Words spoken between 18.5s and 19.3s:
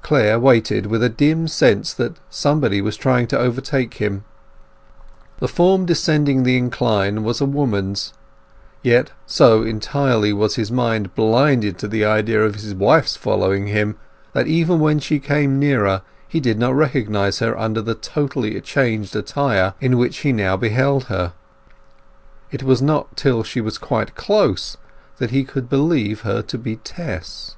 changed